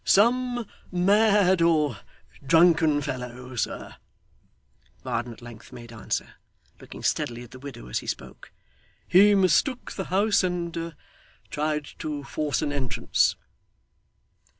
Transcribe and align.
'Some 0.03 0.65
mad 0.91 1.61
or 1.61 1.97
drunken 2.43 3.03
fellow, 3.03 3.55
sir,' 3.55 3.97
Varden 5.03 5.31
at 5.31 5.43
length 5.43 5.71
made 5.71 5.93
answer, 5.93 6.33
looking 6.79 7.03
steadily 7.03 7.43
at 7.43 7.51
the 7.51 7.59
widow 7.59 7.85
as 7.87 7.99
he 7.99 8.07
spoke. 8.07 8.51
'He 9.07 9.35
mistook 9.35 9.91
the 9.91 10.05
house, 10.05 10.43
and 10.43 10.95
tried 11.51 11.85
to 11.99 12.23
force 12.23 12.63
an 12.63 12.71
entrance. 12.73 13.35